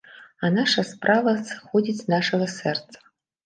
А 0.47 0.49
наша 0.55 0.83
справа 0.93 1.35
сыходзіць 1.51 1.99
з 2.03 2.11
нашага 2.17 2.51
сэрца. 2.59 2.97